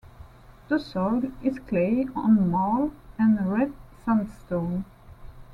[0.67, 3.71] The soil is clay on marl and red
[4.03, 4.83] sandstone.